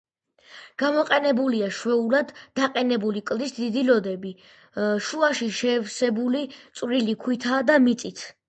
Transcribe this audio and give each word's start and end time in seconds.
გამოყენებულია 0.83 1.67
შვეულად 1.79 2.31
დაყენებული 2.61 3.23
კლდის 3.29 3.53
დიდი 3.59 3.85
ლოდები, 3.91 4.33
შუაში 5.09 5.53
შევსებული 5.61 6.45
წვრილი 6.81 7.21
ქვითა 7.27 7.65
და 7.73 7.81
მიწით. 7.89 8.31